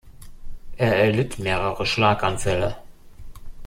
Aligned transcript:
Er 0.77 0.95
erlitt 0.95 1.37
mehrere 1.37 1.85
Schlaganfälle. 1.85 2.75